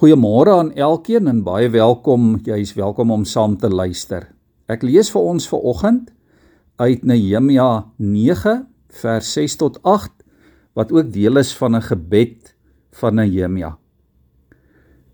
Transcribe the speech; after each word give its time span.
Goeiemôre 0.00 0.54
aan 0.56 0.70
elkeen 0.80 1.26
en 1.28 1.42
baie 1.44 1.66
welkom. 1.68 2.38
Jy 2.40 2.56
is 2.62 2.70
welkom 2.72 3.10
om 3.12 3.24
saam 3.28 3.58
te 3.60 3.68
luister. 3.68 4.30
Ek 4.64 4.80
lees 4.80 5.10
vir 5.12 5.26
ons 5.28 5.44
vanoggend 5.50 6.06
uit 6.80 7.02
Nehemia 7.04 7.66
9 8.00 8.54
vers 9.02 9.32
6 9.36 9.58
tot 9.60 9.76
8 9.84 10.14
wat 10.80 10.94
ook 10.96 11.10
deel 11.12 11.36
is 11.36 11.52
van 11.52 11.76
'n 11.76 11.84
gebed 11.84 12.54
van 12.96 13.20
Nehemia. 13.20 13.76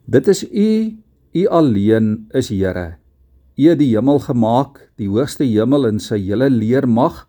Dit 0.06 0.28
is 0.28 0.44
U, 0.54 0.94
U 1.34 1.46
alleen 1.46 2.30
is 2.30 2.48
Here. 2.48 3.02
U 3.58 3.68
het 3.68 3.78
die 3.78 3.90
hemel 3.90 4.22
gemaak, 4.22 4.92
die 4.94 5.08
hoogste 5.08 5.44
hemel 5.44 5.86
in 5.86 5.98
sy 5.98 6.22
hele 6.22 6.48
leermag, 6.48 7.26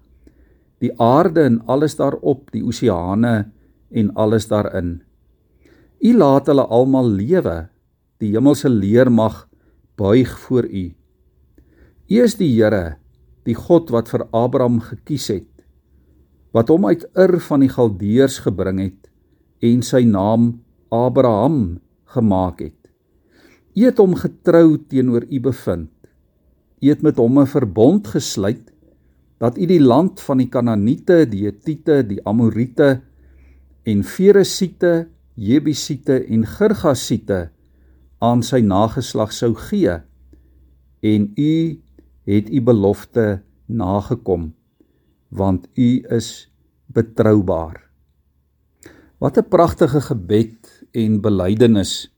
die 0.78 0.94
aarde 1.02 1.42
en 1.42 1.66
alles 1.66 1.96
daarop, 1.96 2.52
die 2.52 2.62
oseane 2.62 3.50
en 3.90 4.14
alles 4.14 4.48
daarin. 4.48 5.07
U 5.98 6.14
laat 6.14 6.48
hulle 6.52 6.66
almal 6.70 7.10
lewe. 7.10 7.68
Die 8.22 8.34
hemelse 8.34 8.70
leermag 8.70 9.48
buig 9.98 10.30
voor 10.46 10.66
U. 10.66 10.86
U 12.08 12.22
is 12.24 12.38
die 12.38 12.50
Here, 12.54 12.98
die 13.46 13.56
God 13.58 13.90
wat 13.94 14.10
vir 14.14 14.28
Abraham 14.36 14.80
gekies 14.84 15.28
het, 15.32 15.50
wat 16.56 16.70
hom 16.72 16.88
uit 16.88 17.04
Ur 17.18 17.38
van 17.44 17.66
die 17.66 17.72
Galdeërs 17.74 18.40
gebring 18.46 18.80
het 18.80 19.10
en 19.66 19.82
sy 19.84 20.04
naam 20.08 20.62
Abraham 20.94 21.80
gemaak 22.14 22.62
het. 22.64 22.78
U 23.78 23.84
het 23.86 24.00
hom 24.02 24.16
getrou 24.18 24.78
teenoor 24.90 25.26
U 25.28 25.42
bevind. 25.50 25.92
U 26.82 26.86
het 26.90 27.02
met 27.02 27.18
hom 27.18 27.40
'n 27.42 27.50
verbond 27.50 28.08
gesluit 28.08 28.72
dat 29.38 29.58
U 29.58 29.66
die 29.66 29.82
land 29.82 30.22
van 30.22 30.38
die 30.38 30.50
Kanaaniete, 30.50 31.26
die 31.26 31.46
Hetiete, 31.46 32.04
die 32.08 32.22
Amoriete 32.26 33.02
en 33.84 34.04
Feresiete 34.04 35.08
Jebusiete 35.38 36.24
en 36.26 36.48
Girgasiete 36.50 37.52
aan 38.26 38.42
sy 38.42 38.64
nageslag 38.66 39.30
sou 39.38 39.52
gee 39.68 40.00
en 41.06 41.28
u 41.38 41.54
het 42.26 42.48
u 42.50 42.62
belofte 42.66 43.44
nagekom 43.70 44.48
want 45.30 45.68
u 45.78 45.90
is 46.18 46.50
betroubaar. 46.90 47.84
Wat 49.22 49.38
'n 49.38 49.50
pragtige 49.50 50.02
gebed 50.02 50.86
en 50.92 51.22
belydenis 51.22 52.10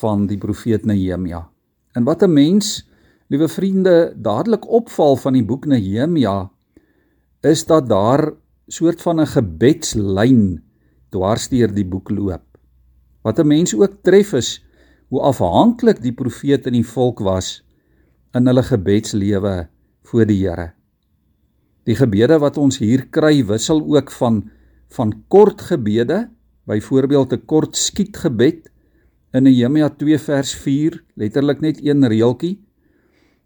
van 0.00 0.26
die 0.26 0.38
profeet 0.38 0.84
Nehemia. 0.84 1.50
En 1.92 2.04
wat 2.04 2.22
'n 2.22 2.32
mens, 2.32 2.86
liewe 3.26 3.48
vriende, 3.48 4.14
dadelik 4.16 4.70
opval 4.70 5.16
van 5.16 5.32
die 5.32 5.44
boek 5.44 5.66
Nehemia 5.66 6.50
is 7.40 7.66
dat 7.66 7.88
daar 7.88 8.32
soort 8.66 9.02
van 9.02 9.20
'n 9.20 9.26
gebedslyn 9.26 10.62
dwarsdeur 11.08 11.74
die 11.74 11.86
boek 11.86 12.10
loop. 12.10 12.49
Wat 13.22 13.38
'n 13.38 13.46
mens 13.46 13.74
ook 13.74 14.02
tref 14.02 14.32
is 14.32 14.64
hoe 15.08 15.20
afhanklik 15.20 16.00
die 16.02 16.12
profeet 16.12 16.66
en 16.66 16.72
die 16.72 16.86
volk 16.86 17.18
was 17.18 17.64
in 18.32 18.46
hulle 18.46 18.62
gebedslewe 18.62 19.68
voor 20.02 20.26
die 20.26 20.46
Here. 20.46 20.72
Die 21.84 21.96
gebede 21.96 22.38
wat 22.38 22.56
ons 22.56 22.78
hier 22.78 23.06
kry 23.10 23.44
wissel 23.46 23.82
ook 23.82 24.10
van 24.10 24.50
van 24.90 25.12
kort 25.28 25.60
gebede, 25.60 26.30
byvoorbeeld 26.66 27.32
'n 27.32 27.44
kort 27.46 27.76
skietgebed 27.76 28.70
in 29.32 29.42
Nehemia 29.42 29.88
2 29.88 30.18
vers 30.18 30.54
4, 30.54 31.04
letterlik 31.14 31.60
net 31.60 31.78
een 31.84 32.08
reeltjie, 32.08 32.58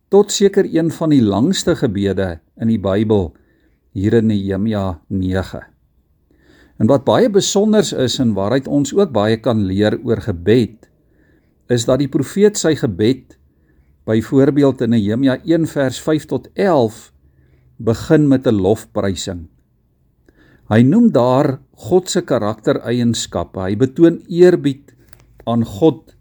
tot 0.08 0.32
seker 0.32 0.64
een 0.64 0.90
van 0.90 1.10
die 1.10 1.22
langste 1.22 1.76
gebede 1.76 2.40
in 2.56 2.68
die 2.68 2.80
Bybel 2.80 3.34
hier 3.92 4.14
in 4.14 4.26
Nehemia 4.26 5.00
9. 5.08 5.73
En 6.78 6.90
wat 6.90 7.04
baie 7.06 7.30
besonders 7.30 7.92
is 7.92 8.18
en 8.18 8.34
waaruit 8.34 8.66
ons 8.66 8.94
ook 8.94 9.12
baie 9.14 9.38
kan 9.38 9.62
leer 9.68 9.98
oor 10.02 10.20
gebed, 10.24 10.90
is 11.70 11.86
dat 11.86 12.02
die 12.02 12.10
profeet 12.10 12.58
sy 12.58 12.74
gebed 12.76 13.38
byvoorbeeld 14.04 14.82
in 14.84 14.92
Nehemia 14.92 15.38
1 15.46 15.68
vers 15.70 16.00
5 16.02 16.26
tot 16.28 16.48
11 16.54 17.12
begin 17.78 18.28
met 18.28 18.46
'n 18.46 18.60
lofprysing. 18.60 19.48
Hy 20.68 20.82
noem 20.82 21.10
daar 21.12 21.60
God 21.76 22.08
se 22.08 22.22
karaktereienskappe. 22.22 23.60
Hy 23.60 23.76
betoon 23.76 24.22
eerbied 24.28 24.94
aan 25.44 25.64
God 25.64 26.14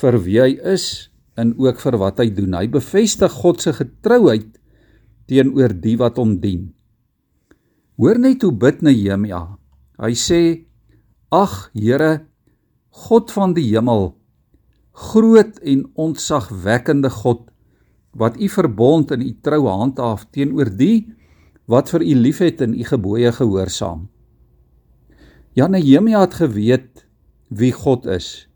vir 0.00 0.16
wie 0.24 0.40
hy 0.40 0.52
is 0.64 1.10
en 1.36 1.52
ook 1.58 1.80
vir 1.80 1.98
wat 2.00 2.18
hy 2.18 2.30
doen. 2.30 2.54
Hy 2.54 2.68
bevestig 2.72 3.32
God 3.32 3.60
se 3.60 3.72
getrouheid 3.76 4.58
teenoor 5.28 5.74
die 5.74 5.96
wat 6.00 6.16
hom 6.16 6.40
dien. 6.40 6.72
Hoor 8.00 8.18
net 8.18 8.42
hoe 8.42 8.52
bid 8.52 8.82
Nehemia. 8.82 9.58
Hy 9.98 10.12
sê: 10.14 10.66
"Ag 11.30 11.70
Here, 11.74 12.26
God 12.90 13.32
van 13.32 13.54
die 13.54 13.68
hemel, 13.72 14.14
groot 14.92 15.58
en 15.62 15.86
ontzagwekkende 15.94 17.10
God, 17.10 17.50
wat 18.16 18.40
u 18.40 18.48
verbond 18.48 19.10
in 19.10 19.22
u 19.22 19.32
trou 19.42 19.66
handhaaf 19.68 20.26
teenoor 20.32 20.70
die 20.76 21.08
wat 21.66 21.90
vir 21.90 22.02
u 22.02 22.14
liefhet 22.14 22.60
en 22.60 22.74
u 22.74 22.84
gebooie 22.84 23.32
gehoorsaam." 23.32 24.08
Ja, 25.56 25.68
Nehemia 25.68 26.20
het 26.20 26.34
geweet 26.34 27.06
wie 27.48 27.72
God 27.72 28.06
is 28.06 28.48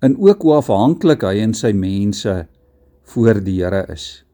en 0.00 0.16
ook 0.16 0.42
hoe 0.42 0.54
afhanklik 0.56 1.24
hy 1.26 1.42
en 1.44 1.52
sy 1.54 1.72
mense 1.76 2.46
voor 3.12 3.40
die 3.44 3.58
Here 3.60 3.84
is. 3.92 4.24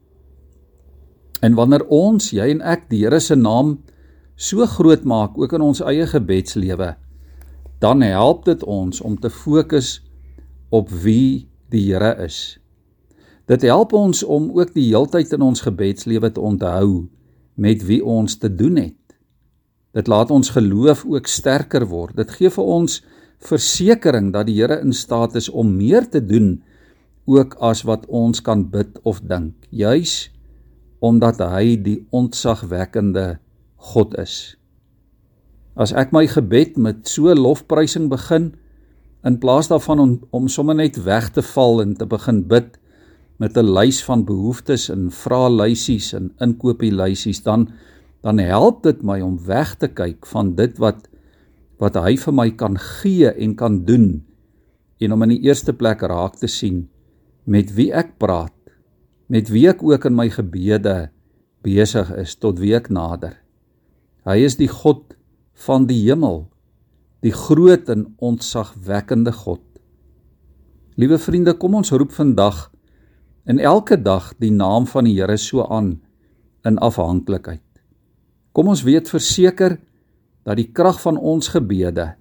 En 1.43 1.57
wanneer 1.59 1.85
ons, 1.93 2.31
jy 2.31 2.47
en 2.55 2.63
ek, 2.63 2.87
die 2.91 3.03
Here 3.03 3.21
se 3.21 3.37
naam 3.37 3.79
so 4.37 4.67
groot 4.69 5.05
maak 5.05 5.39
ook 5.41 5.57
in 5.57 5.65
ons 5.65 5.81
eie 5.81 6.07
gebedslewe, 6.07 6.95
dan 7.81 8.05
help 8.05 8.45
dit 8.45 8.63
ons 8.65 9.01
om 9.01 9.17
te 9.21 9.31
fokus 9.33 9.99
op 10.71 10.91
wie 10.91 11.49
die 11.73 11.83
Here 11.89 12.15
is. 12.25 12.59
Dit 13.47 13.63
help 13.63 13.93
ons 13.95 14.23
om 14.23 14.51
ook 14.59 14.73
die 14.75 14.89
heeltyd 14.89 15.33
in 15.33 15.43
ons 15.43 15.63
gebedslewe 15.65 16.33
te 16.33 16.41
onthou 16.41 17.07
met 17.55 17.85
wie 17.87 18.03
ons 18.05 18.37
te 18.37 18.51
doen 18.53 18.77
het. 18.77 19.17
Dit 19.97 20.09
laat 20.11 20.31
ons 20.31 20.51
geloof 20.53 21.05
ook 21.09 21.27
sterker 21.31 21.87
word. 21.89 22.17
Dit 22.17 22.35
gee 22.37 22.51
vir 22.53 22.65
ons 22.65 23.01
versekering 23.41 24.33
dat 24.35 24.49
die 24.49 24.59
Here 24.59 24.81
in 24.83 24.93
staat 24.93 25.37
is 25.39 25.49
om 25.49 25.77
meer 25.77 26.09
te 26.09 26.21
doen 26.21 26.59
ook 27.27 27.57
as 27.65 27.85
wat 27.89 28.07
ons 28.07 28.43
kan 28.43 28.67
bid 28.71 28.99
of 29.05 29.23
dink. 29.25 29.55
Juis 29.71 30.31
omdat 31.05 31.39
hy 31.45 31.77
die 31.77 31.99
ontzagwekkende 32.11 33.39
God 33.93 34.17
is. 34.19 34.57
As 35.77 35.93
ek 35.93 36.13
my 36.17 36.25
gebed 36.31 36.79
met 36.81 37.05
so 37.09 37.33
lofprysing 37.37 38.09
begin 38.11 38.55
in 39.27 39.39
plaas 39.43 39.69
daarvan 39.69 40.01
om, 40.01 40.13
om 40.31 40.49
sommer 40.49 40.77
net 40.79 40.99
weg 41.05 41.31
te 41.35 41.45
val 41.45 41.83
en 41.83 41.95
te 41.99 42.07
begin 42.09 42.45
bid 42.49 42.79
met 43.43 43.57
'n 43.57 43.69
lys 43.79 44.01
van 44.05 44.25
behoeftes 44.25 44.89
en 44.89 45.11
vraelysies 45.11 46.15
en 46.15 46.33
inkopieslysies 46.41 47.43
dan 47.43 47.69
dan 48.23 48.39
help 48.39 48.83
dit 48.83 49.03
my 49.03 49.21
om 49.21 49.39
weg 49.47 49.77
te 49.77 49.89
kyk 49.89 50.27
van 50.27 50.55
dit 50.55 50.79
wat 50.79 51.09
wat 51.79 51.95
hy 51.95 52.17
vir 52.17 52.33
my 52.33 52.51
kan 52.51 52.79
gee 52.79 53.29
en 53.29 53.55
kan 53.55 53.85
doen 53.85 54.25
en 55.01 55.13
om 55.13 55.23
in 55.23 55.37
die 55.37 55.45
eerste 55.45 55.73
plek 55.73 56.01
raak 56.01 56.37
te 56.41 56.49
sien 56.49 56.89
met 57.45 57.75
wie 57.75 57.93
ek 57.93 58.19
praat 58.19 58.55
met 59.29 59.49
wie 59.49 59.69
ek 59.69 59.83
ook 59.83 60.05
in 60.05 60.17
my 60.17 60.29
gebede 60.31 61.11
besig 61.63 62.11
is 62.17 62.35
tot 62.35 62.59
wie 62.59 62.75
ek 62.75 62.89
nader 62.89 63.37
Hy 64.27 64.41
is 64.43 64.57
die 64.59 64.67
God 64.67 65.15
van 65.67 65.85
die 65.87 66.01
hemel, 66.03 66.49
die 67.23 67.31
groot 67.31 67.87
en 67.93 68.09
ontzagwekkende 68.19 69.31
God. 69.31 69.63
Liewe 70.99 71.19
vriende, 71.23 71.55
kom 71.55 71.77
ons 71.79 71.93
roep 71.95 72.11
vandag 72.17 72.65
en 73.47 73.63
elke 73.63 73.95
dag 73.95 74.33
die 74.43 74.51
naam 74.51 74.89
van 74.91 75.07
die 75.07 75.15
Here 75.15 75.37
so 75.39 75.63
aan 75.63 76.01
in 76.67 76.81
afhanklikheid. 76.83 77.63
Kom 78.51 78.73
ons 78.73 78.83
weet 78.83 79.07
verseker 79.07 79.77
dat 80.43 80.59
die 80.59 80.73
krag 80.75 80.99
van 81.05 81.21
ons 81.23 81.53
gebede 81.55 82.17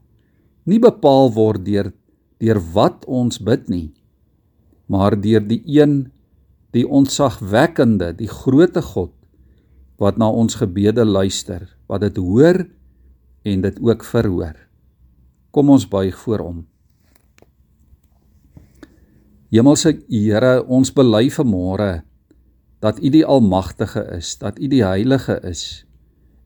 nie 0.69 0.77
bepaal 0.81 1.31
word 1.33 1.65
deur 1.65 1.89
deur 2.38 2.59
wat 2.75 3.05
ons 3.09 3.39
bid 3.41 3.65
nie, 3.71 3.88
maar 4.85 5.15
deur 5.18 5.41
die 5.41 5.63
een 5.65 6.12
die 6.75 6.83
ontzagwekkende, 6.85 8.12
die 8.13 8.30
grootte 8.30 8.83
God 8.83 9.13
wat 9.97 10.19
na 10.21 10.27
ons 10.30 10.59
gebede 10.59 11.06
luister, 11.07 11.71
wat 11.87 12.05
dit 12.05 12.17
hoor 12.17 12.63
en 13.45 13.61
dit 13.61 13.81
ook 13.81 14.03
verhoor. 14.03 14.55
Kom 15.51 15.69
ons 15.69 15.87
buig 15.87 16.17
voor 16.25 16.43
hom. 16.43 16.63
Hemelse 19.53 19.93
Here, 20.09 20.65
ons 20.65 20.91
bely 20.91 21.29
vanmôre 21.31 22.03
dat 22.83 22.99
U 22.99 23.09
die 23.09 23.25
almagtige 23.25 24.03
is, 24.17 24.35
dat 24.41 24.59
U 24.59 24.67
die 24.67 24.83
heilige 24.83 25.37
is, 25.47 25.85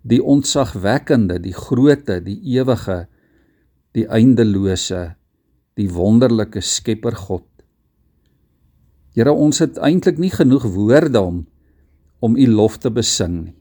die 0.05 0.21
ontzagwekkende, 0.23 1.39
die 1.41 1.55
groote, 1.55 2.19
die 2.23 2.37
ewige, 2.55 3.07
die 3.97 4.05
eindelose, 4.05 5.15
die 5.79 5.89
wonderlike 5.91 6.61
Skepper 6.61 7.15
God. 7.17 7.47
Here, 9.15 9.33
ons 9.33 9.59
het 9.63 9.79
eintlik 9.81 10.19
nie 10.21 10.31
genoeg 10.31 10.67
woorde 10.75 11.21
om 11.21 11.47
om 12.19 12.35
u 12.35 12.45
lof 12.51 12.77
te 12.83 12.91
besing 12.91 13.35
nie. 13.45 13.55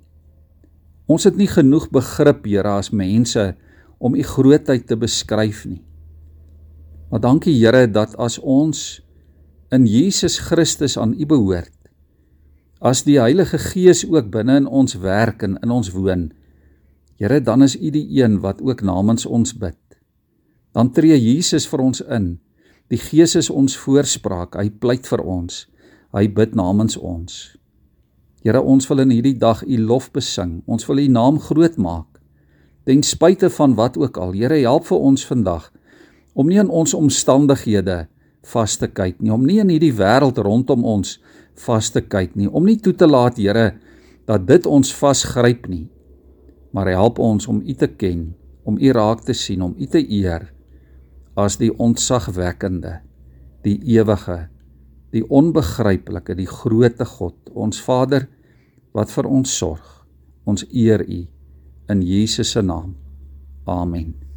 Ons 1.09 1.25
het 1.25 1.39
nie 1.41 1.49
genoeg 1.49 1.89
begrip, 1.91 2.45
Here, 2.45 2.77
as 2.77 2.93
mense 2.93 3.55
om 3.99 4.15
u 4.15 4.23
grootheid 4.23 4.87
te 4.87 4.97
beskryf 4.97 5.65
nie. 5.67 5.83
Maar 7.09 7.23
dankie 7.25 7.55
Here 7.57 7.87
dat 7.89 8.15
as 8.21 8.37
ons 8.39 9.01
in 9.73 9.87
Jesus 9.89 10.39
Christus 10.39 10.99
aan 11.01 11.15
U 11.17 11.27
behoort, 11.27 11.75
as 12.81 13.03
die 13.05 13.19
Heilige 13.19 13.59
Gees 13.59 14.05
ook 14.07 14.31
binne 14.31 14.61
in 14.61 14.69
ons 14.69 14.95
werk 15.01 15.43
en 15.43 15.57
in 15.65 15.73
ons 15.73 15.91
woon, 15.97 16.29
Here, 17.19 17.41
dan 17.43 17.65
is 17.65 17.75
U 17.75 17.91
die 17.91 18.07
een 18.21 18.39
wat 18.45 18.61
ook 18.63 18.85
namens 18.87 19.27
ons 19.27 19.57
bid. 19.59 19.81
Dan 20.77 20.93
tree 20.95 21.17
Jesus 21.19 21.67
vir 21.67 21.83
ons 21.83 22.05
in. 22.05 22.37
Die 22.93 23.01
Gees 23.01 23.35
is 23.35 23.49
ons 23.51 23.75
voorspraak. 23.77 24.55
Hy 24.55 24.69
pleit 24.71 25.09
vir 25.09 25.25
ons. 25.25 25.65
Hy 26.15 26.29
bid 26.31 26.55
namens 26.55 26.95
ons. 26.97 27.58
Here, 28.45 28.61
ons 28.63 28.87
wil 28.91 29.03
in 29.03 29.11
hierdie 29.11 29.37
dag 29.39 29.65
U 29.67 29.79
lof 29.83 30.13
besing. 30.15 30.61
Ons 30.67 30.87
wil 30.87 31.03
U 31.03 31.09
naam 31.11 31.41
groot 31.43 31.77
maak. 31.77 32.21
Ten 32.87 33.03
spyte 33.03 33.51
van 33.51 33.75
wat 33.75 33.99
ook 33.99 34.17
al. 34.17 34.37
Here, 34.39 34.61
help 34.63 34.87
vir 34.89 35.03
ons 35.11 35.27
vandag 35.27 35.73
om 36.39 36.47
nie 36.47 36.61
in 36.61 36.71
ons 36.71 36.95
omstandighede 36.95 38.05
vas 38.53 38.77
te 38.79 38.87
kyk 38.87 39.19
nie, 39.19 39.33
om 39.35 39.43
nie 39.43 39.59
in 39.59 39.73
hierdie 39.73 39.95
wêreld 39.99 40.39
rondom 40.39 40.85
ons 40.87 41.17
vas 41.65 41.89
te 41.91 41.99
kyk 42.07 42.37
nie, 42.39 42.47
om 42.47 42.63
nie 42.63 42.77
toe 42.79 42.95
te 42.95 43.09
laat, 43.09 43.41
Here, 43.43 43.73
dat 44.29 44.45
dit 44.47 44.67
ons 44.69 44.93
vasgryp 44.95 45.67
nie. 45.67 45.89
Maar 46.71 46.93
help 46.95 47.19
ons 47.19 47.49
om 47.51 47.59
U 47.59 47.75
te 47.75 47.89
ken, 47.91 48.29
om 48.63 48.79
U 48.79 48.93
raak 48.95 49.25
te 49.27 49.35
sien, 49.35 49.65
om 49.67 49.75
U 49.75 49.89
te 49.91 49.99
eer 49.99 50.47
as 51.39 51.57
die 51.59 51.71
ontzagwekkende, 51.71 52.99
die 53.67 53.79
ewige, 53.95 54.49
die 55.15 55.25
onbegryplike, 55.25 56.37
die 56.37 56.49
grootte 56.49 57.07
God, 57.09 57.37
ons 57.55 57.81
Vader 57.85 58.29
wat 58.97 59.13
vir 59.15 59.29
ons 59.31 59.57
sorg. 59.59 59.95
Ons 60.49 60.65
eer 60.73 61.05
U 61.05 61.21
in 61.93 62.05
Jesus 62.05 62.53
se 62.57 62.63
naam. 62.65 62.97
Amen. 63.69 64.28